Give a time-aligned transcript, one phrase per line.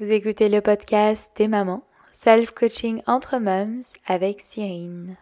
[0.00, 1.84] Vous écoutez le podcast des mamans,
[2.14, 5.16] self-coaching entre mums avec Cyrine.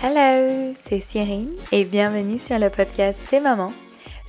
[0.00, 3.72] Hello, c'est Cyrine et bienvenue sur le podcast des mamans.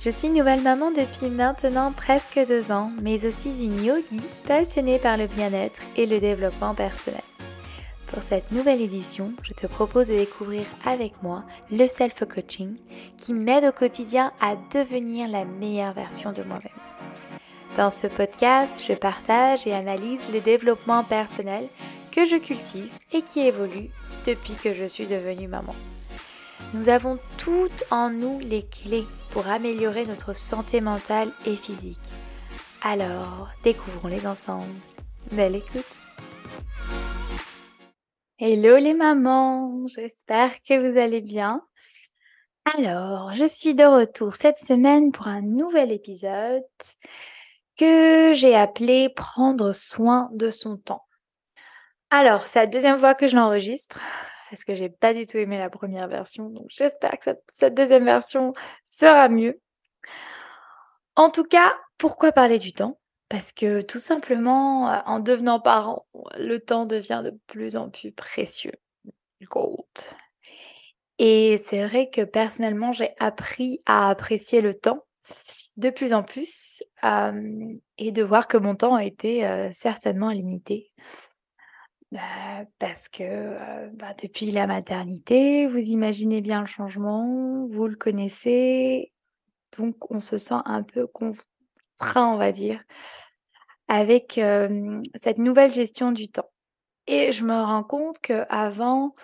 [0.04, 5.16] Je suis nouvelle maman depuis maintenant presque deux ans, mais aussi une yogi passionnée par
[5.16, 7.22] le bien-être et le développement personnel.
[8.12, 12.76] Pour cette nouvelle édition, je te propose de découvrir avec moi le self-coaching
[13.16, 16.72] qui m'aide au quotidien à devenir la meilleure version de moi-même.
[17.74, 21.68] Dans ce podcast, je partage et analyse le développement personnel
[22.10, 23.88] que je cultive et qui évolue
[24.26, 25.74] depuis que je suis devenue maman.
[26.74, 32.12] Nous avons toutes en nous les clés pour améliorer notre santé mentale et physique.
[32.82, 34.68] Alors, découvrons-les ensemble.
[35.30, 35.86] Belle écoute
[38.44, 41.62] Hello les mamans, j'espère que vous allez bien.
[42.76, 46.64] Alors, je suis de retour cette semaine pour un nouvel épisode
[47.78, 51.06] que j'ai appelé Prendre soin de son temps.
[52.10, 54.00] Alors, c'est la deuxième fois que je l'enregistre
[54.50, 57.74] parce que j'ai pas du tout aimé la première version, donc j'espère que cette, cette
[57.74, 58.54] deuxième version
[58.84, 59.60] sera mieux.
[61.14, 62.98] En tout cas, pourquoi parler du temps?
[63.32, 66.04] Parce que tout simplement, en devenant parent,
[66.36, 68.74] le temps devient de plus en plus précieux.
[69.44, 69.86] Gold.
[71.18, 75.06] Et c'est vrai que personnellement, j'ai appris à apprécier le temps
[75.78, 76.82] de plus en plus
[77.96, 80.92] et de voir que mon temps a été certainement limité.
[82.78, 89.10] parce que bah, depuis la maternité, vous imaginez bien le changement, vous le connaissez,
[89.78, 92.84] donc on se sent un peu contraint, on va dire,
[93.92, 94.40] avec
[95.16, 96.50] cette nouvelle gestion du temps.
[97.06, 99.14] Et je me rends compte qu'avant,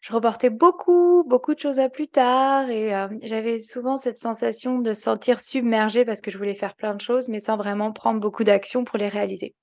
[0.00, 2.90] je reportais beaucoup, beaucoup de choses à plus tard et
[3.22, 7.28] j'avais souvent cette sensation de sentir submergée parce que je voulais faire plein de choses,
[7.28, 9.54] mais sans vraiment prendre beaucoup d'actions pour les réaliser.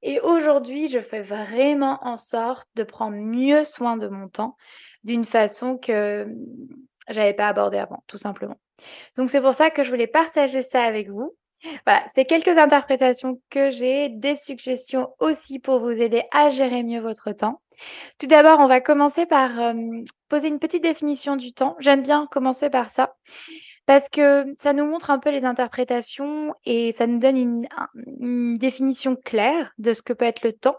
[0.00, 4.56] Et aujourd'hui, je fais vraiment en sorte de prendre mieux soin de mon temps
[5.04, 6.26] d'une façon que
[7.08, 8.56] j'avais pas abordée avant, tout simplement.
[9.18, 11.36] Donc c'est pour ça que je voulais partager ça avec vous
[11.84, 17.00] voilà, c'est quelques interprétations que j'ai, des suggestions aussi pour vous aider à gérer mieux
[17.00, 17.60] votre temps.
[18.18, 19.50] Tout d'abord, on va commencer par
[20.28, 21.76] poser une petite définition du temps.
[21.78, 23.16] J'aime bien commencer par ça
[23.86, 29.16] parce que ça nous montre un peu les interprétations et ça nous donne une, définition
[29.16, 30.76] claire de ce que peut être le temps.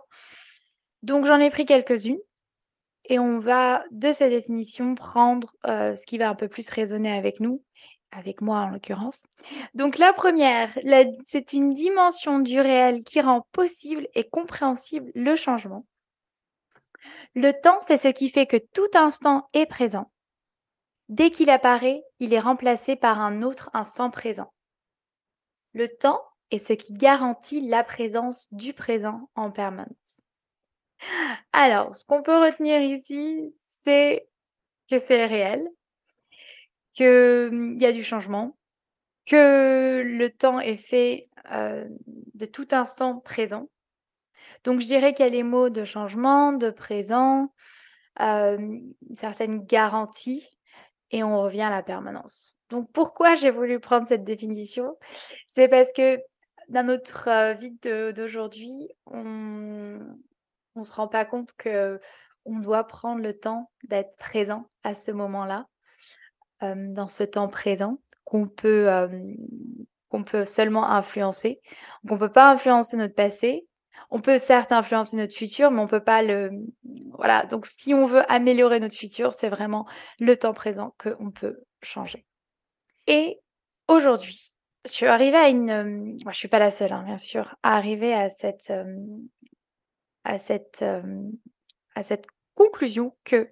[1.01, 2.19] Donc j'en ai pris quelques-unes
[3.05, 7.39] et on va de ces définitions prendre ce qui va un peu plus résonner avec
[7.39, 7.63] nous
[8.11, 9.25] avec moi en l'occurrence.
[9.73, 10.77] Donc la première,
[11.23, 15.85] c'est une dimension du réel qui rend possible et compréhensible le changement.
[17.35, 20.11] Le temps, c'est ce qui fait que tout instant est présent.
[21.07, 24.53] Dès qu'il apparaît, il est remplacé par un autre instant présent.
[25.73, 26.21] Le temps
[26.51, 30.21] est ce qui garantit la présence du présent en permanence.
[31.53, 34.27] Alors, ce qu'on peut retenir ici, c'est
[34.89, 35.67] que c'est réel,
[36.99, 38.57] qu'il mmh, y a du changement,
[39.25, 43.69] que le temps est fait de tout instant présent.
[44.63, 47.53] Donc je dirais qu'il y a les mots de changement, de présent,
[48.19, 50.49] une certaine garantie,
[51.11, 52.55] et on revient à la permanence.
[52.69, 54.97] Donc pourquoi j'ai voulu prendre cette définition?
[55.47, 56.19] C'est parce que
[56.67, 57.77] dans notre vie
[58.13, 61.99] d'aujourd'hui, on ne se rend pas compte que
[62.45, 65.65] on doit prendre le temps d'être présent à ce moment-là
[66.61, 68.87] dans ce temps présent qu'on peut,
[70.09, 71.61] qu'on peut seulement influencer.
[72.03, 73.65] Donc on peut pas influencer notre passé.
[74.11, 76.51] On peut certes influencer notre futur, mais on peut pas le
[77.13, 79.85] voilà, donc si on veut améliorer notre futur, c'est vraiment
[80.19, 82.25] le temps présent qu'on peut changer.
[83.07, 83.39] Et
[83.87, 84.53] aujourd'hui,
[84.85, 87.75] je suis arrivée à une, moi je suis pas la seule, hein, bien sûr, à
[87.75, 88.73] arriver à cette,
[90.23, 90.83] à cette,
[91.95, 93.49] à cette conclusion que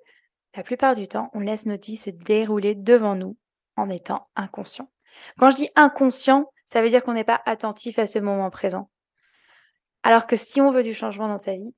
[0.56, 3.38] la plupart du temps, on laisse notre vie se dérouler devant nous
[3.76, 4.90] en étant inconscient.
[5.38, 8.90] Quand je dis inconscient, ça veut dire qu'on n'est pas attentif à ce moment présent.
[10.04, 11.76] Alors que si on veut du changement dans sa vie,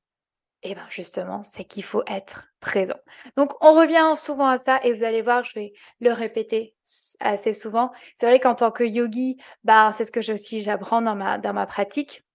[0.63, 2.97] eh ben justement, c'est qu'il faut être présent.
[3.37, 6.75] Donc on revient souvent à ça et vous allez voir, je vais le répéter
[7.19, 7.91] assez souvent.
[8.15, 11.53] C'est vrai qu'en tant que yogi, bah c'est ce que aussi j'apprends dans ma dans
[11.53, 12.25] ma pratique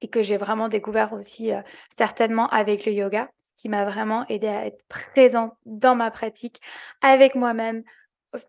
[0.00, 1.60] et que j'ai vraiment découvert aussi euh,
[1.90, 6.60] certainement avec le yoga qui m'a vraiment aidé à être présente dans ma pratique
[7.02, 7.82] avec moi-même,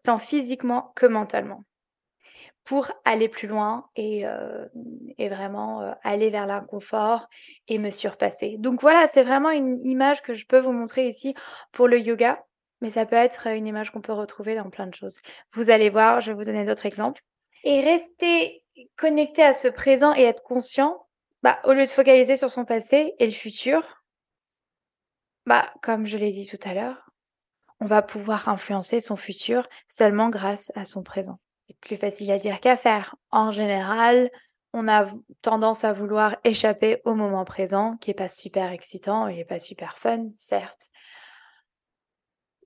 [0.03, 1.63] tant physiquement que mentalement,
[2.63, 4.67] pour aller plus loin et, euh,
[5.17, 7.27] vraiment euh, aller vers l'inconfort
[7.67, 8.57] et me surpasser.
[8.59, 11.33] Donc voilà, c'est vraiment une image que je peux vous montrer ici
[11.71, 12.45] pour le yoga,
[12.81, 15.21] mais ça peut être une image qu'on peut retrouver dans plein de choses.
[15.53, 17.21] Vous allez voir, je vais vous donner d'autres exemples.
[17.63, 18.63] Et rester
[18.95, 21.07] connecté à ce présent et être conscient,
[21.41, 23.98] bah, au lieu de focaliser sur son passé et le futur,
[25.45, 27.11] bah, comme je l'ai dit tout à l'heure,
[27.79, 31.39] on va pouvoir influencer son futur seulement grâce à son présent.
[31.67, 33.15] C'est plus facile à dire qu'à faire.
[33.31, 34.29] En général,
[34.73, 35.05] on a
[35.41, 39.59] tendance à vouloir échapper au moment présent, qui est pas super excitant, il est pas
[39.59, 40.89] super fun, certes.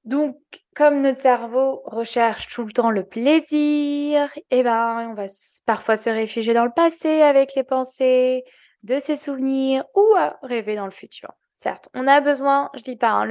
[0.04, 0.36] Donc,
[0.76, 5.28] comme notre cerveau recherche tout le temps le plaisir, eh ben, on va
[5.66, 8.44] parfois se réfugier dans le passé avec les pensées
[8.84, 10.04] de ses souvenirs ou
[10.42, 11.32] rêver dans le futur.
[11.64, 13.26] Certes, on a besoin, je dis pas, hein,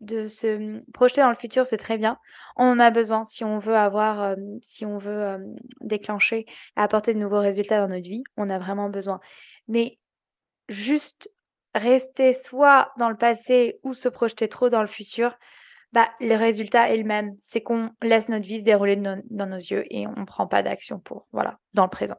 [0.00, 2.18] de, se projeter dans le futur, c'est très bien.
[2.56, 5.38] On en a besoin si on veut avoir, euh, si on veut euh,
[5.80, 9.20] déclencher apporter de nouveaux résultats dans notre vie, on a vraiment besoin.
[9.68, 10.00] Mais
[10.68, 11.32] juste
[11.72, 15.38] rester soit dans le passé ou se projeter trop dans le futur,
[15.92, 17.36] bah, le résultat est le même.
[17.38, 20.64] C'est qu'on laisse notre vie se dérouler dans nos yeux et on ne prend pas
[20.64, 22.18] d'action pour, voilà, dans le présent.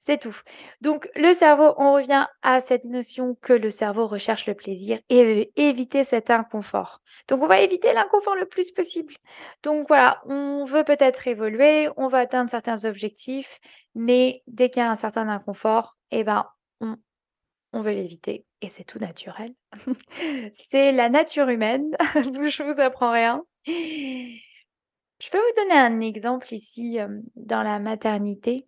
[0.00, 0.36] C'est tout.
[0.80, 5.24] Donc le cerveau, on revient à cette notion que le cerveau recherche le plaisir et
[5.24, 7.00] veut éviter cet inconfort.
[7.28, 9.14] Donc on va éviter l'inconfort le plus possible.
[9.62, 13.58] Donc voilà, on veut peut-être évoluer, on va atteindre certains objectifs,
[13.94, 16.46] mais dès qu'il y a un certain inconfort, eh ben
[16.80, 19.54] on, veut l'éviter et c'est tout naturel.
[20.68, 23.44] c'est la nature humaine, je vous apprends rien.
[23.66, 28.66] Je peux vous donner un exemple ici euh, dans la maternité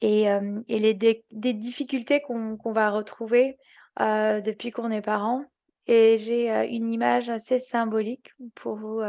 [0.00, 0.28] et,
[0.68, 3.58] les des difficultés qu'on va retrouver,
[3.98, 5.44] depuis qu'on est parent
[5.86, 9.00] et j'ai, une image assez symbolique pour vous,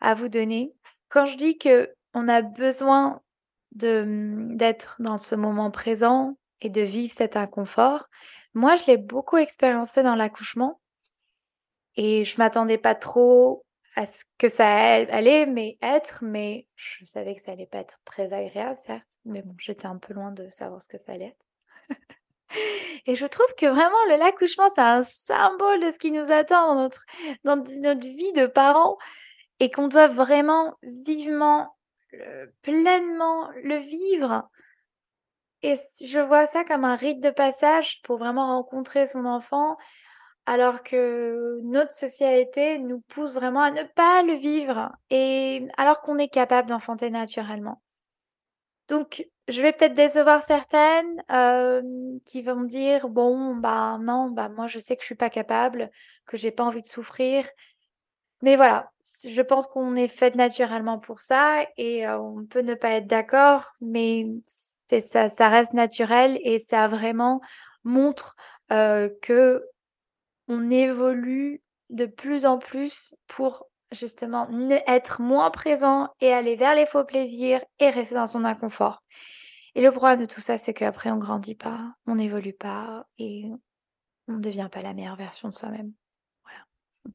[0.00, 0.74] à vous donner.
[1.08, 3.20] Quand je dis qu'on a besoin
[3.80, 8.08] mmh, d'être dans ce moment présent et de vivre cet inconfort,
[8.52, 10.80] moi je l'ai beaucoup expériencé dans l'accouchement
[11.96, 13.64] et je m'attendais pas trop
[13.96, 17.98] à ce que ça allait mais être, mais je savais que ça allait pas être
[18.04, 21.34] très agréable, certes, mais bon, j'étais un peu loin de savoir ce que ça allait
[21.36, 21.98] être.
[23.06, 26.74] Et je trouve que vraiment le l'accouchement, c'est un symbole de ce qui nous attend
[26.74, 27.04] dans notre,
[27.44, 28.96] dans notre vie de parents
[29.60, 31.76] et qu'on doit vraiment vivement,
[32.62, 34.48] pleinement le vivre.
[35.62, 35.74] Et
[36.04, 39.76] je vois ça comme un rite de passage pour vraiment rencontrer son enfant
[40.46, 46.18] alors que notre société nous pousse vraiment à ne pas le vivre et alors qu'on
[46.18, 47.80] est capable d'enfanter naturellement.
[48.88, 51.22] Donc, je vais peut-être décevoir certaines
[52.26, 55.30] qui vont me dire bon bah non bah moi je sais que je suis pas
[55.30, 55.90] capable,
[56.26, 57.46] que j'ai pas envie de souffrir.
[58.42, 58.90] Mais voilà,
[59.26, 63.72] je pense qu'on est fait naturellement pour ça et on peut ne pas être d'accord,
[63.80, 64.26] mais
[65.00, 67.40] ça, ça reste naturel et ça vraiment
[67.84, 68.36] montre
[68.68, 69.64] que
[70.48, 74.48] on évolue de plus en plus pour justement
[74.86, 79.02] être moins présent et aller vers les faux plaisirs et rester dans son inconfort.
[79.74, 83.50] Et le problème de tout ça, c'est qu'après, on grandit pas, on n'évolue pas et
[84.28, 85.92] on ne devient pas la meilleure version de soi-même.
[86.44, 87.14] Voilà.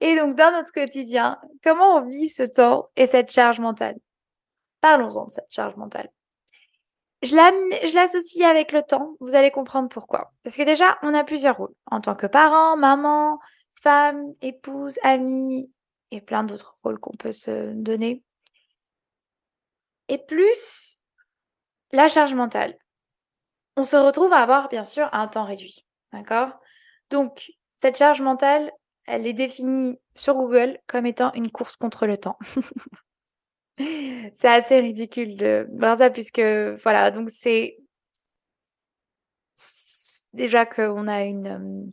[0.00, 3.96] Et donc, dans notre quotidien, comment on vit ce temps et cette charge mentale?
[4.80, 6.10] Parlons-en de cette charge mentale.
[7.22, 10.32] Je l'associe avec le temps, vous allez comprendre pourquoi.
[10.44, 11.74] Parce que déjà, on a plusieurs rôles.
[11.86, 13.40] En tant que parent, maman,
[13.82, 15.70] femme, épouse, amie,
[16.10, 18.22] et plein d'autres rôles qu'on peut se donner.
[20.08, 21.00] Et plus
[21.92, 22.78] la charge mentale.
[23.76, 25.86] On se retrouve à avoir, bien sûr, un temps réduit.
[26.12, 26.50] D'accord?
[27.10, 28.72] Donc, cette charge mentale,
[29.06, 32.38] elle est définie sur Google comme étant une course contre le temps.
[33.78, 37.78] C'est assez ridicule de voir ça puisque voilà, donc c'est
[40.32, 41.92] déjà qu'on a une,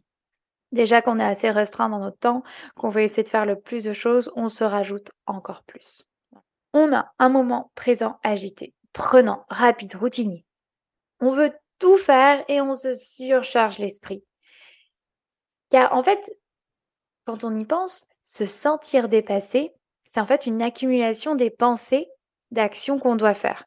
[0.72, 2.44] déjà qu'on est assez restreint dans notre temps,
[2.76, 6.04] qu'on veut essayer de faire le plus de choses, on se rajoute encore plus.
[6.74, 10.46] On a un moment présent agité, prenant, rapide, routinier.
[11.20, 14.24] On veut tout faire et on se surcharge l'esprit.
[15.70, 16.38] Car en fait,
[17.26, 19.74] quand on y pense, se sentir dépassé,
[20.16, 22.08] c'est en fait une accumulation des pensées,
[22.50, 23.66] d'actions qu'on doit faire.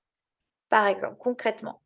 [0.70, 1.82] Par exemple, concrètement,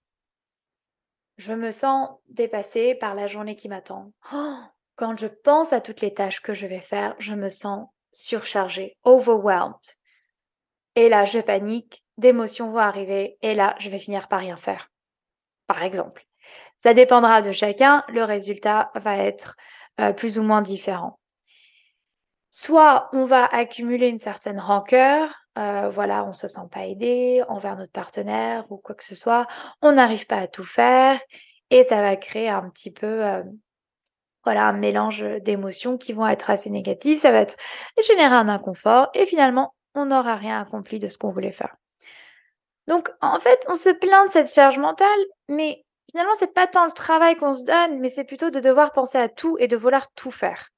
[1.37, 4.13] je me sens dépassée par la journée qui m'attend.
[4.33, 4.55] Oh,
[4.95, 8.97] quand je pense à toutes les tâches que je vais faire, je me sens surchargée,
[9.03, 9.75] overwhelmed.
[10.95, 14.93] Et là, je panique, d'émotions vont arriver, et là, je vais finir par rien faire.
[15.67, 16.25] Par exemple.
[16.77, 19.57] Ça dépendra de chacun, le résultat va être
[19.99, 21.19] euh, plus ou moins différent.
[22.55, 27.77] Soit on va accumuler une certaine rancœur, euh, voilà, on se sent pas aidé envers
[27.77, 29.47] notre partenaire ou quoi que ce soit,
[29.81, 31.19] on n'arrive pas à tout faire
[31.71, 33.43] et ça va créer un petit peu, euh,
[34.45, 37.19] voilà, un mélange d'émotions qui vont être assez négatives.
[37.19, 37.57] Ça va être
[38.07, 41.75] générer un inconfort et finalement, on n'aura rien accompli de ce qu'on voulait faire.
[42.87, 45.09] Donc en fait, on se plaint de cette charge mentale,
[45.49, 48.93] mais finalement, c'est pas tant le travail qu'on se donne, mais c'est plutôt de devoir
[48.93, 50.72] penser à tout et de vouloir tout faire.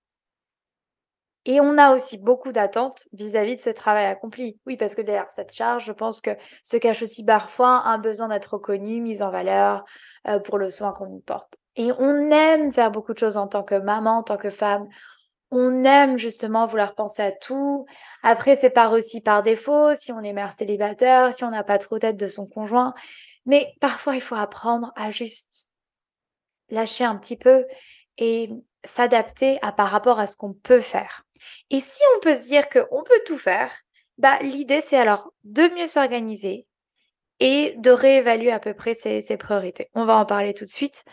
[1.46, 4.58] Et on a aussi beaucoup d'attentes vis-à-vis de ce travail accompli.
[4.66, 6.30] Oui, parce que derrière cette charge, je pense que
[6.62, 9.84] se cache aussi parfois un besoin d'être reconnu, mis en valeur
[10.26, 11.56] euh, pour le soin qu'on nous porte.
[11.76, 14.86] Et on aime faire beaucoup de choses en tant que maman, en tant que femme.
[15.50, 17.84] On aime justement vouloir penser à tout.
[18.22, 21.78] Après, c'est par aussi par défaut, si on est mère célibataire, si on n'a pas
[21.78, 22.94] trop tête de son conjoint.
[23.44, 25.68] Mais parfois, il faut apprendre à juste
[26.70, 27.66] lâcher un petit peu
[28.16, 28.50] et
[28.84, 31.23] s'adapter à par rapport à ce qu'on peut faire.
[31.70, 33.72] Et si on peut se dire qu'on peut tout faire,
[34.18, 36.66] bah, l'idée c'est alors de mieux s'organiser
[37.40, 39.90] et de réévaluer à peu près ses, priorités.
[39.94, 41.04] On va en parler tout de suite.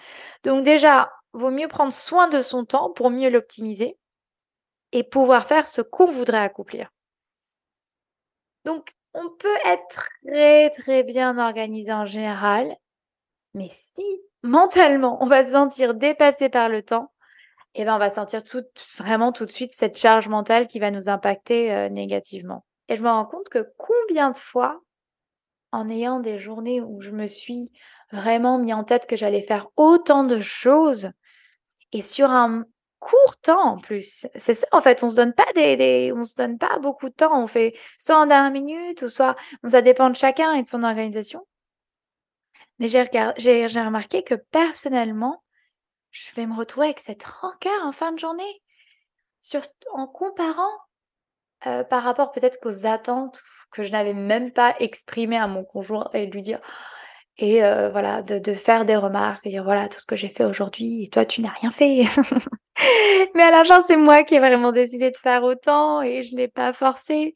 [0.43, 3.97] Donc déjà, vaut mieux prendre soin de son temps pour mieux l'optimiser
[4.91, 6.91] et pouvoir faire ce qu'on voudrait accomplir.
[8.65, 12.73] Donc, on peut être très très bien organisé en général,
[13.53, 17.10] mais si mentalement on va se sentir dépassé par le temps,
[17.75, 18.63] eh ben, on va sentir tout,
[18.97, 22.65] vraiment tout de suite cette charge mentale qui va nous impacter euh, négativement.
[22.89, 24.81] Et je me rends compte que combien de fois,
[25.71, 27.71] en ayant des journées où je me suis
[28.11, 31.11] vraiment mis en tête que j'allais faire autant de choses,
[31.93, 32.65] et sur un
[32.99, 36.35] court temps en plus, c'est ça en fait, on se donne pas des, on se
[36.35, 39.35] donne pas beaucoup de temps, on fait soit en dernière minute ou soit,
[39.65, 41.47] ça dépend de chacun et de son organisation.
[42.79, 45.41] Mais j'ai remarqué que personnellement,
[46.11, 48.61] je vais me retrouver avec cette rancœur en fin de journée,
[49.93, 50.77] en comparant
[51.67, 53.41] euh, par rapport peut-être qu'aux attentes
[53.71, 56.59] que je n'avais même pas exprimées à mon conjoint et lui dire
[57.37, 61.03] et euh, voilà de, faire des remarques, dire voilà tout ce que j'ai fait aujourd'hui
[61.03, 62.03] et toi tu n'as rien fait.
[63.35, 66.35] Mais à la fin c'est moi qui ai vraiment décidé de faire autant et je
[66.35, 67.35] l'ai pas forcé.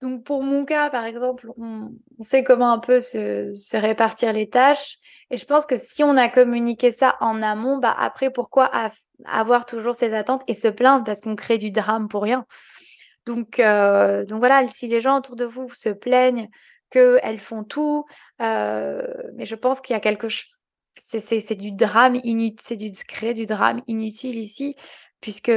[0.00, 1.92] Donc pour mon cas, par exemple, on,
[2.22, 4.96] sait comment un peu se, répartir les tâches.
[5.30, 8.70] Et je pense que si on a communiqué ça en amont, bah après, pourquoi
[9.26, 12.46] avoir toujours ces attentes et se plaindre parce qu'on crée du drame pour rien?
[13.26, 16.48] Donc, euh, donc voilà, si les gens autour de vous se plaignent
[16.88, 18.06] qu'elles font tout,
[18.40, 20.48] euh, mais je pense qu'il y a quelque chose,
[20.96, 24.76] c'est du drame inutile, c'est du créer du drame inutile ici
[25.20, 25.52] puisque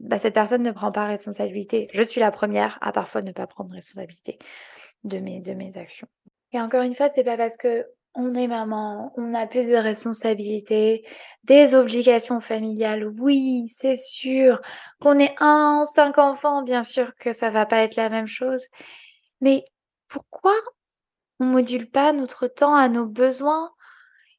[0.00, 1.88] bah, cette personne ne prend pas responsabilité.
[1.92, 4.38] Je suis la première à parfois ne pas prendre responsabilité
[5.04, 6.08] de mes, de mes actions.
[6.52, 7.86] Et encore une fois, c'est pas parce que
[8.16, 11.04] on est maman, on a plus de responsabilités,
[11.44, 13.06] des obligations familiales.
[13.18, 14.60] Oui, c'est sûr
[15.00, 18.64] qu'on est un, cinq enfants, bien sûr que ça va pas être la même chose.
[19.42, 19.64] Mais
[20.08, 20.54] pourquoi
[21.40, 23.70] on module pas notre temps à nos besoins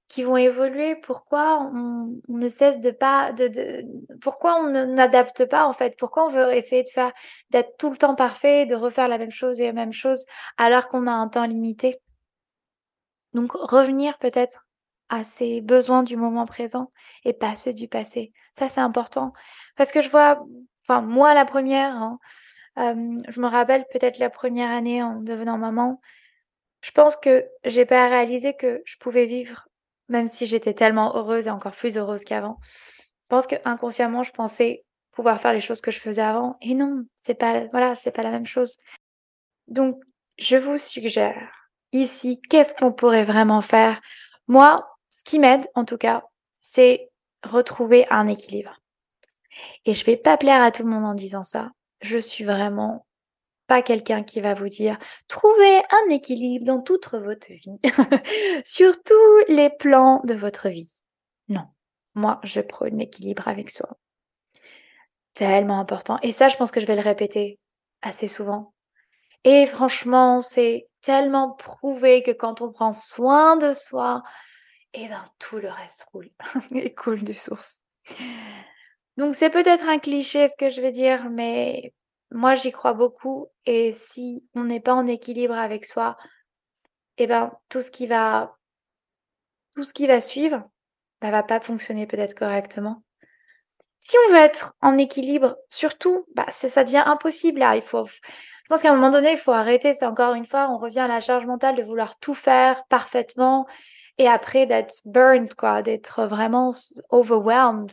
[0.08, 3.84] qui vont évoluer, pourquoi on, ne cesse de pas, de,
[4.22, 7.12] pourquoi on n'adapte pas en fait, pourquoi on veut essayer de faire,
[7.50, 10.26] d'être tout le temps parfait, de refaire la même chose et la même chose
[10.58, 12.00] alors qu'on a un temps limité?
[13.34, 14.66] Donc revenir peut-être
[15.10, 16.92] à ses besoins du moment présent
[17.26, 18.32] et pas ceux du passé.
[18.58, 19.34] Ça c'est important
[19.76, 20.42] parce que je vois,
[20.84, 22.20] enfin moi la première, hein,
[22.78, 26.00] euh, je me rappelle peut-être la première année en devenant maman.
[26.82, 29.68] Je pense que j'ai pas réalisé que je pouvais vivre
[30.10, 32.58] même si j'étais tellement heureuse et encore plus heureuse qu'avant.
[32.66, 36.58] Je pense que inconsciemment, je pensais pouvoir faire les choses que je faisais avant.
[36.62, 38.78] Et non, c'est pas, voilà, c'est pas la même chose.
[39.68, 40.00] Donc,
[40.38, 41.52] je vous suggère
[41.92, 44.00] ici, qu'est-ce qu'on pourrait vraiment faire?
[44.48, 46.24] Moi, ce qui m'aide, en tout cas,
[46.60, 47.10] c'est
[47.44, 48.80] retrouver un équilibre.
[49.86, 51.72] Et je vais pas plaire à tout le monde en disant ça.
[52.02, 53.07] Je suis vraiment
[53.68, 54.98] pas quelqu'un qui va vous dire
[55.28, 57.80] trouvez un équilibre dans toute votre vie,
[58.66, 61.00] sur tous les plans de votre vie.
[61.50, 61.68] Non,
[62.16, 63.98] moi je prône l'équilibre avec soi.
[65.34, 66.18] Tellement important.
[66.24, 67.60] Et ça, je pense que je vais le répéter
[68.02, 68.74] assez souvent.
[69.44, 74.24] Et franchement, c'est tellement prouvé que quand on prend soin de soi,
[74.94, 76.30] et eh ben tout le reste roule
[76.74, 77.82] et coule de source.
[79.18, 81.94] Donc c'est peut-être un cliché ce que je vais dire, mais
[82.32, 86.18] moi, j'y crois beaucoup et si on n'est pas en équilibre avec soi,
[87.18, 88.58] eh ben, tout ce qui va
[89.76, 90.64] tout ce qui va suivre,
[91.22, 93.04] bah, va pas fonctionner peut-être correctement.
[94.00, 97.76] Si on veut être en équilibre, surtout, bah, ça devient impossible là.
[97.76, 99.94] Il faut, je pense qu'à un moment donné, il faut arrêter.
[99.94, 103.68] C'est encore une fois, on revient à la charge mentale de vouloir tout faire parfaitement
[104.18, 106.72] et après d'être burned, quoi, d'être vraiment
[107.10, 107.92] overwhelmed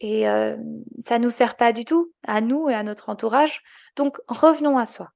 [0.00, 0.56] et euh,
[0.98, 3.62] ça nous sert pas du tout, à nous et à notre entourage.
[3.96, 5.10] Donc revenons à soi.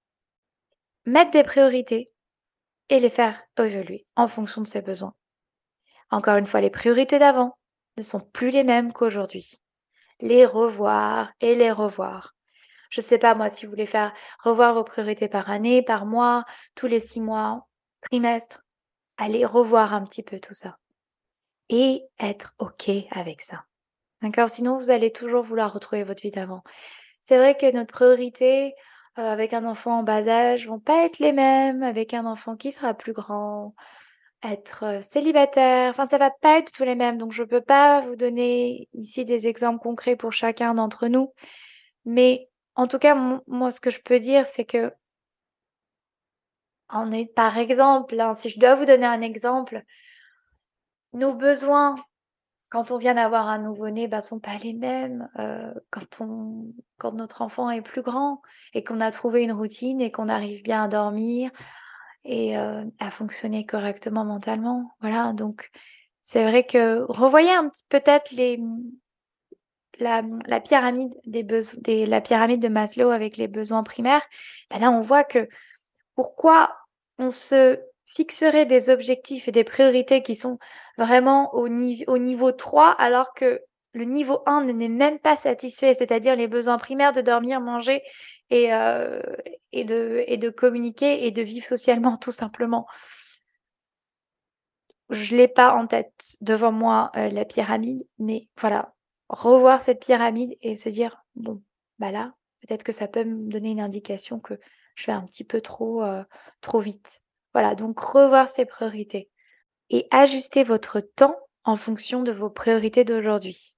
[1.07, 2.11] Mettre des priorités
[2.89, 5.15] et les faire évoluer en fonction de ses besoins.
[6.11, 7.57] Encore une fois, les priorités d'avant
[7.97, 9.61] ne sont plus les mêmes qu'aujourd'hui.
[10.21, 12.35] Les revoir et les revoir.
[12.91, 16.45] Je sais pas moi si vous voulez faire revoir vos priorités par année, par mois,
[16.75, 17.67] tous les six mois.
[18.01, 18.63] trimestre,
[19.17, 20.79] aller revoir un petit peu tout ça
[21.69, 23.65] et être OK avec ça.
[24.23, 24.51] D'accord?
[24.51, 26.63] Sinon, vous allez toujours vouloir retrouver votre vie d'avant.
[27.23, 28.75] C'est vrai que notre priorité,
[29.19, 32.57] heu, avec un enfant en bas âge vont pas être les mêmes avec un enfant
[32.57, 33.75] qui sera plus grand,
[34.45, 38.01] être, heu, célibataire, enfin ça va pas être tous les mêmes donc je peux pas
[38.03, 41.33] vous donner ici des exemples concrets pour chacun d'entre nous.
[42.07, 43.17] Mais en tout cas,
[43.49, 44.93] moi ce que je peux dire, c'est que
[46.89, 49.83] en est par exemple, hein, si je dois vous donner un exemple
[51.13, 51.97] nos besoins
[52.71, 57.13] quand on vient d'avoir un nouveau-né, bah, sont pas les mêmes, heu, quand on quand
[57.15, 58.43] notre enfant est plus grand
[58.75, 61.51] et qu'on a trouvé une routine et qu'on arrive bien à dormir
[62.25, 64.93] et heu, à fonctionner correctement mentalement.
[65.01, 65.71] Voilà, donc
[66.23, 68.59] c'est vrai que revoyez un petit peut-être les,
[69.99, 74.23] la, la pyramide des besoins la pyramide de Maslow avec les besoins primaires.
[74.71, 75.49] Bah, là, on voit que
[76.17, 76.77] pourquoi
[77.19, 77.81] on se
[78.15, 80.59] fixerait des objectifs et des priorités qui sont
[80.99, 83.61] vraiment au niv au niveau 3 alors que
[83.93, 88.03] le niveau 1 n'est même pas satisfait, c'est-à-dire les besoins primaires de dormir, manger
[88.51, 88.71] et
[89.73, 92.87] et de communiquer et de vivre socialement tout simplement.
[95.11, 98.95] Je l'ai pas en tête devant moi, heu, la pyramide, mais voilà,
[99.29, 101.63] revoir cette pyramide et se dire: «Bon,
[101.99, 104.55] bah, là, peut-être que ça peut me donner une indication que
[104.95, 106.03] je vais un petit peu trop,
[106.61, 107.21] trop vite».
[107.53, 109.31] Voilà, donc revoir ses priorités
[109.91, 113.77] et ajuster votre temps en fonction de vos priorités d'aujourd'hui.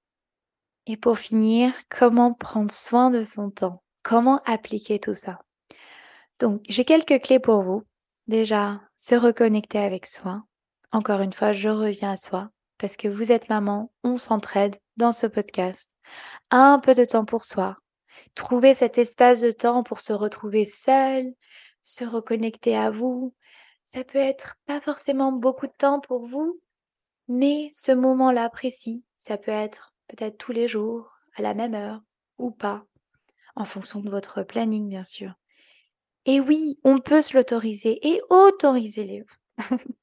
[0.85, 3.83] Et pour finir, comment prendre soin de son temps?
[4.03, 5.39] Comment appliquer tout ça?
[6.39, 7.83] Donc, j'ai quelques clés pour vous.
[8.27, 10.43] Déjà, se reconnecter avec soi.
[10.91, 15.13] Encore une fois, je reviens à soi parce que vous êtes maman, on s'entraide dans
[15.13, 15.89] ce podcast.
[16.51, 17.77] Un peu de temps pour soi.
[18.35, 21.33] Trouver cet espace de temps pour se retrouver seul,
[21.81, 23.33] se reconnecter à vous.
[23.85, 26.59] Ça peut être pas forcément beaucoup de temps pour vous,
[27.27, 32.01] mais ce moment-là précis, ça peut être peut-être tous les jours, à la même heure
[32.37, 32.85] ou pas,
[33.55, 35.33] en fonction de votre planning, bien sûr.
[36.25, 39.25] Et oui, on peut se l'autoriser et autoriser-les.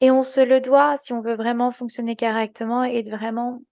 [0.00, 3.62] et on se le doit si on veut vraiment fonctionner correctement et de vraiment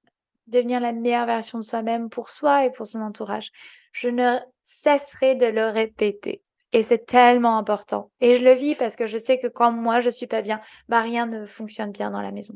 [0.46, 3.50] devenir la meilleure version de soi-même pour soi et pour son entourage.
[3.92, 6.42] Je ne cesserai de le répéter.
[6.74, 8.10] Et c'est tellement important.
[8.20, 10.60] Et je le vis parce que je sais que quand moi je suis pas bien,
[10.88, 12.54] bah rien ne fonctionne bien dans la maison.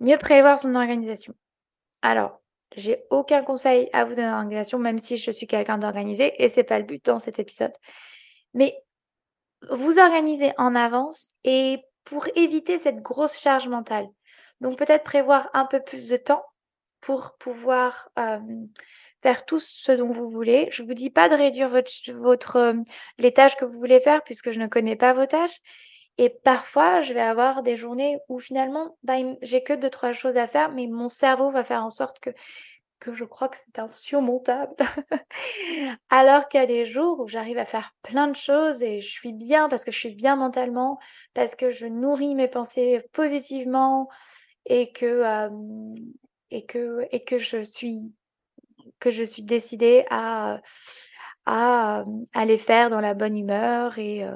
[0.00, 1.32] Mieux prévoir son organisation.
[2.02, 2.40] Alors,
[2.76, 6.48] j'ai aucun conseil à vous donner en organisation, même si je suis quelqu'un d'organisé et
[6.48, 7.72] c'est pas le but dans cet épisode.
[8.52, 8.76] Mais
[9.70, 14.08] vous organisez en avance et pour éviter cette grosse charge mentale.
[14.60, 16.44] Donc peut-être prévoir un peu plus de temps
[17.00, 18.40] pour pouvoir euh,
[19.24, 20.68] faire tout ce dont vous voulez.
[20.70, 22.74] Je vous dis pas de réduire votre, euh,
[23.18, 25.60] les tâches que vous voulez faire puisque je ne connais pas vos tâches.
[26.18, 30.36] Et parfois, je vais avoir des journées où finalement, bah, j'ai que deux trois choses
[30.36, 34.74] à faire, mais mon cerveau va faire en sorte que je crois que c'est insurmontable.
[36.10, 39.10] Alors qu'il y a des jours où j'arrive à faire plein de choses et je
[39.10, 40.98] suis bien parce que je suis bien mentalement,
[41.32, 44.08] parce que je nourris mes pensées positivement
[44.66, 45.48] et que,
[46.50, 48.12] et que, et que je suis,
[49.04, 50.60] que je suis décidée à,
[51.44, 54.26] à, à les faire dans la bonne humeur et,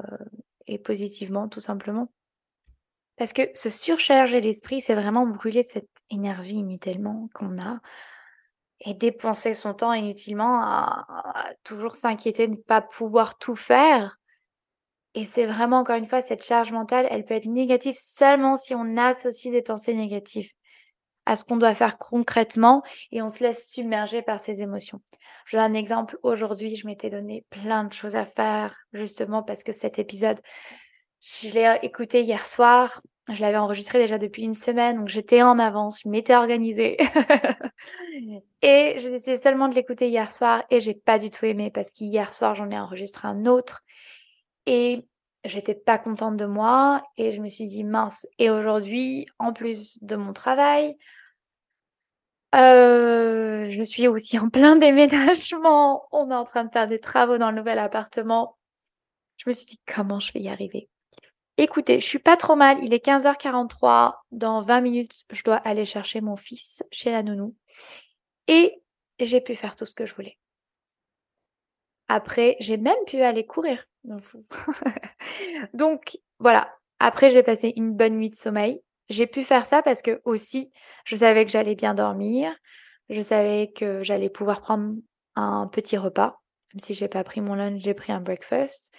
[0.67, 2.11] et positivement, tout simplement.
[3.17, 7.79] Parce que se surcharger l'esprit, c'est vraiment brûler cette énergie inutilement qu'on a
[8.81, 11.05] et dépenser son temps inutilement à,
[11.63, 14.17] toujours s'inquiéter de ne pas pouvoir tout faire.
[15.15, 18.73] Et c'est vraiment, encore une fois, cette charge mentale, elle peut être négative seulement si
[18.75, 20.51] on associe des pensées négatives
[21.29, 24.99] à ce qu'on doit faire concrètement et on se laisse submerger par ces émotions.
[25.45, 26.17] Je donne un exemple.
[26.23, 30.39] Aujourd'hui, je m'étais donné plein de choses à faire, justement parce que cet épisode,
[31.21, 33.03] je l'ai écouté hier soir.
[33.31, 36.97] Je l'avais enregistré déjà depuis une semaine, donc j'étais en avance, je m'étais organisée.
[38.63, 41.91] et j'ai essayé seulement de l'écouter hier soir et j'ai pas du tout aimé parce
[41.91, 43.83] qu'hier soir, j'en ai enregistré un autre
[44.65, 45.05] et
[45.45, 48.25] j'étais pas contente de moi et je me suis dit mince.
[48.39, 50.97] Et aujourd'hui, en plus de mon travail,
[52.55, 56.07] euh, je suis aussi en plein déménagement.
[56.11, 58.57] On est en train de faire des travaux dans le nouvel appartement.
[59.37, 60.89] Je me suis dit comment je vais y arriver?
[61.57, 65.83] Écoutez, je suis pas trop mal, il est 15:43, dans 20 minutes, je dois aller
[65.83, 67.53] chercher mon fils chez la nounou
[68.47, 68.81] et
[69.19, 70.37] j'ai pu faire tout ce que je voulais.
[72.07, 73.85] Après, j'ai même pu aller courir.
[75.73, 78.81] Donc voilà, après j'ai passé une bonne nuit de sommeil.
[79.09, 80.71] J'ai pu faire ça parce que aussi,
[81.05, 82.53] je savais que j'allais bien dormir,
[83.09, 84.95] je savais que j'allais pouvoir prendre
[85.35, 86.41] un petit repas,
[86.73, 88.91] même si j'ai pas pris mon lunch, j'ai pris un breakfast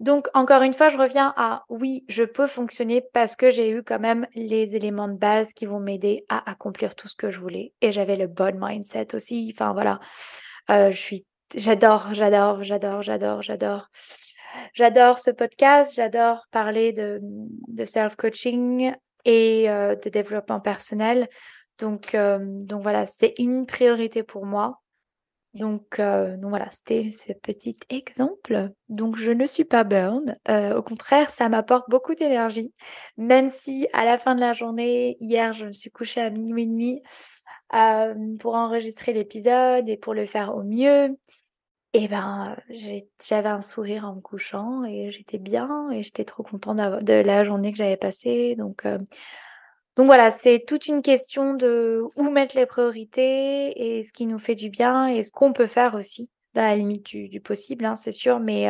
[0.00, 3.82] Donc encore une fois, je reviens à oui, je peux fonctionner parce que j'ai eu
[3.82, 7.40] quand même les éléments de base qui vont m'aider à accomplir tout ce que je
[7.40, 9.54] voulais et j'avais le bon mindset aussi.
[9.54, 10.00] Enfin voilà,
[10.92, 13.88] suis j'adore, j'adore, j'adore, j'adore, j'adore.
[14.74, 17.20] J'adore ce podcast, j'adore parler de,
[17.84, 21.28] self-coaching et de développement personnel.
[21.78, 24.80] Donc, donc voilà, c'était une priorité pour moi.
[25.54, 28.70] Donc, donc voilà, c'était ce petit exemple.
[28.88, 30.36] Donc je ne suis pas burn.
[30.48, 32.72] au contraire, ça m'apporte beaucoup d'énergie.
[33.16, 36.64] Même si à la fin de la journée, hier, je me suis couchée à minuit
[36.64, 37.02] et demi
[38.38, 41.16] pour enregistrer l'épisode et pour le faire au mieux.
[41.98, 42.54] Et ben,
[43.26, 47.42] j'avais un sourire en me couchant et j'étais bien et j'étais trop contente de la
[47.42, 48.54] journée que j'avais passée.
[48.54, 54.26] Donc, donc voilà, c'est toute une question de où mettre les priorités et ce qui
[54.26, 57.86] nous fait du bien et ce qu'on peut faire aussi dans la limite du, possible,
[57.86, 58.40] hein, c'est sûr.
[58.40, 58.68] Mais,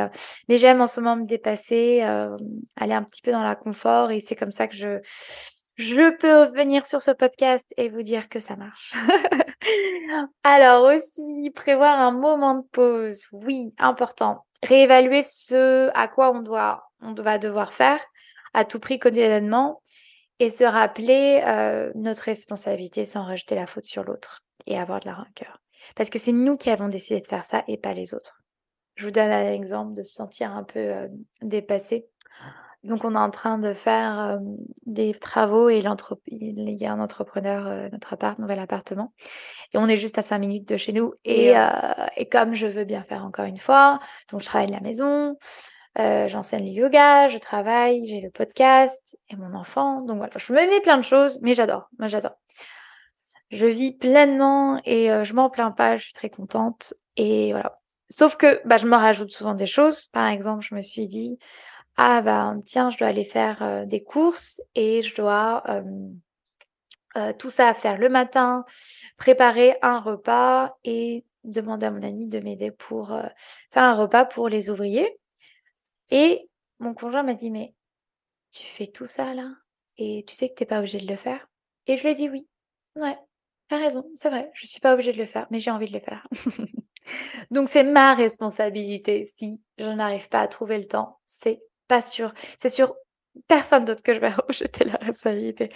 [0.48, 2.02] mais j'aime en ce moment me dépasser,
[2.76, 5.00] aller un petit peu dans la confort et c'est comme ça que je,
[5.76, 8.94] je peux revenir sur ce podcast et vous dire que ça marche.
[10.44, 13.24] Alors aussi, prévoir un moment de pause.
[13.32, 14.46] Oui, important.
[14.62, 18.00] Réévaluer ce à quoi on doit, on va devoir faire
[18.54, 19.82] à tout prix quotidiennement
[20.38, 25.06] et se rappeler euh, notre responsabilité sans rejeter la faute sur l'autre et avoir de
[25.06, 25.60] la rancœur.
[25.94, 28.42] Parce que c'est nous qui avons décidé de faire ça et pas les autres.
[28.94, 31.08] Je vous donne un exemple de se sentir un peu euh,
[31.42, 32.06] dépassé.
[32.86, 34.38] Donc, on est en train de faire
[34.86, 39.12] des travaux et il y a un entrepreneur, notre appart, nouvel appartement.
[39.74, 41.12] Et on est juste à cinq minutes de chez nous.
[41.24, 41.54] Et,
[42.16, 43.98] et comme je veux bien faire encore une fois,
[44.30, 45.36] donc je travaille de la maison,
[45.96, 50.02] j'enseigne le yoga, je travaille, j'ai le podcast et mon enfant.
[50.02, 51.88] Donc voilà, je me mets plein de choses, mais j'adore.
[51.98, 52.36] Moi, j'adore.
[53.50, 56.94] Je vis pleinement et je m'en plains pas, je suis très contente.
[57.16, 57.78] Et voilà.
[58.08, 60.06] Sauf que bah, je me rajoute souvent des choses.
[60.12, 61.38] Par exemple, je me suis dit,
[61.96, 65.62] ah bah tiens, je dois aller faire des courses et je dois
[67.38, 68.64] tout ça à faire le matin,
[69.16, 73.08] préparer un repas et demander à mon ami de m'aider pour
[73.70, 75.18] faire un repas pour les ouvriers.
[76.10, 77.74] Et mon conjoint m'a dit, mais
[78.52, 79.50] tu fais tout ça là?
[79.98, 81.48] Et tu sais que tu n'es pas obligé de le faire?
[81.86, 82.46] Et je lui ai dit oui,
[82.96, 83.16] ouais,
[83.68, 85.94] t'as raison, c'est vrai, je suis pas obligée de le faire, mais j'ai envie de
[85.94, 86.26] le faire.
[87.50, 89.24] Donc c'est ma responsabilité.
[89.38, 92.32] Si je n'arrive pas à trouver le temps, c'est pas sûr.
[92.58, 92.94] C'est sur
[93.48, 95.70] personne d'autre que je vais rejeter la responsabilité.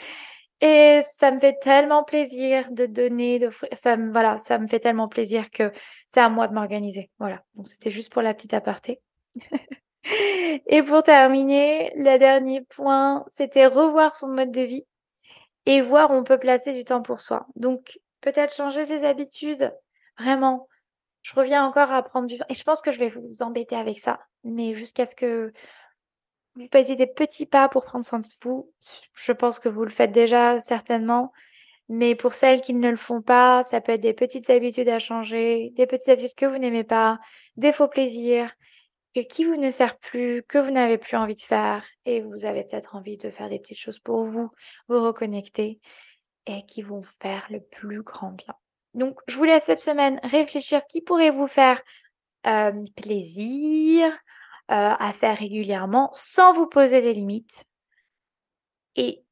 [0.61, 3.71] Et ça me fait tellement plaisir de donner, d'offrir.
[3.73, 5.73] Ça me, voilà, ça me fait tellement plaisir que
[6.09, 7.11] c'est à moi de m'organiser.
[7.19, 7.43] Voilà.
[7.55, 9.01] Donc c'était juste pour la petite aparté.
[10.67, 14.87] et pour terminer, le dernier point, c'était revoir son mode de vie
[15.65, 17.47] et voir où on peut placer du temps pour soi.
[17.57, 19.73] Donc peut-être changer ses habitudes.
[20.19, 20.69] Vraiment.
[21.23, 22.47] Je reviens encore à prendre du temps.
[22.49, 24.21] Et je pense que je vais vous embêter avec ça.
[24.45, 25.53] Mais jusqu'à ce que
[26.57, 28.73] vous faisiez des petits pas pour prendre soin de vous.
[29.15, 31.33] Je pense que vous le faites déjà certainement,
[31.89, 34.99] mais pour celles qui ne le font pas, ça peut être des petites habitudes à
[34.99, 37.19] changer, des petites habitudes que vous n'aimez pas,
[37.57, 38.53] des faux plaisirs,
[39.29, 42.65] qui vous ne sert plus, que vous n'avez plus envie de faire et vous avez
[42.65, 44.51] peut-être envie de faire des petites choses pour vous,
[44.89, 45.81] vous reconnecter
[46.47, 48.55] et qui vont vous faire le plus grand bien.
[48.95, 51.81] Donc, je vous laisse cette semaine réfléchir ce qui pourrait vous faire
[52.47, 54.17] euh, plaisir,
[54.71, 57.65] euh, à faire régulièrement sans vous poser des limites.
[58.97, 59.25] Et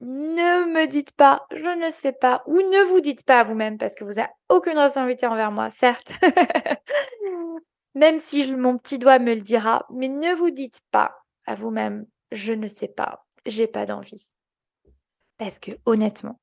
[0.00, 3.78] ne me dites pas, je ne sais pas, ou ne vous dites pas à vous-même
[3.78, 6.12] parce que vous n'avez aucune responsabilité envers moi, certes.
[7.94, 12.06] même si mon petit doigt me le dira, mais ne vous dites pas à vous-même,
[12.32, 14.34] je ne sais pas, j'ai pas d'envie.
[15.38, 16.38] Parce que honnêtement,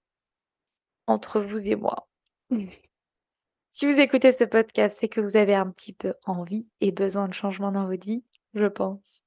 [1.07, 2.07] entre vous et moi,
[3.73, 7.29] Si vous écoutez ce podcast, c'est que vous avez un petit peu envie et besoin
[7.29, 9.23] de changement dans votre vie, je pense.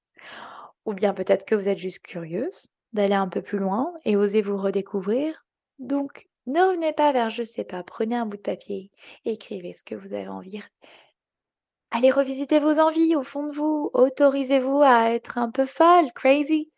[0.85, 4.42] Ou bien peut-être que vous êtes juste curieuse d'aller un peu plus loin et oser
[4.42, 5.46] vous redécouvrir.
[5.78, 8.90] Donc, ne revenez pas vers je sais pas, prenez un bout de papier,
[9.24, 10.61] écrivez ce que vous avez envie.
[11.90, 16.70] Allez revisiter vos envies au fond de vous, autorisez-vous à être un peu folle, crazy,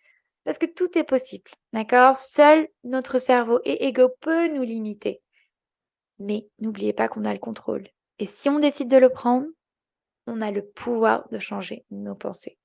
[0.44, 2.16] parce que tout est possible, d'accord?
[2.16, 5.20] Seul notre cerveau et ego peut nous limiter.
[6.18, 7.88] Mais n'oubliez pas qu'on a le contrôle.
[8.18, 9.46] Et si on décide de le prendre,
[10.26, 12.58] on a le pouvoir de changer nos pensées.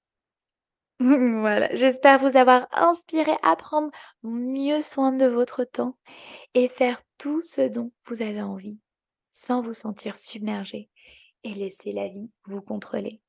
[0.99, 3.89] voilà, j'espère vous avoir inspiré à prendre
[4.23, 5.97] mieux soin de votre temps
[6.53, 8.79] et faire tout ce dont vous avez envie
[9.31, 10.89] sans vous sentir submergé
[11.43, 13.21] et laisser la vie vous contrôler.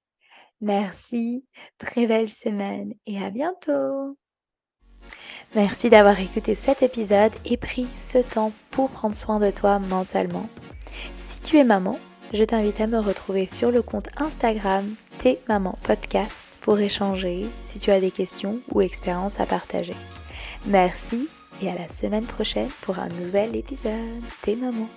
[0.61, 1.47] Merci,
[1.79, 4.19] très belle semaine et à bientôt.
[5.55, 10.49] Merci d'avoir écouté cet épisode et pris ce temps pour prendre soin de toi mentalement.
[11.27, 11.99] Si tu es maman,
[12.33, 17.79] je t'invite à me retrouver sur le compte Instagram Tes Maman Podcast pour échanger si
[17.79, 19.97] tu as des questions ou expériences à partager.
[20.65, 21.29] Merci
[21.61, 24.23] et à la semaine prochaine pour un nouvel épisode.
[24.41, 24.89] Tes mamans.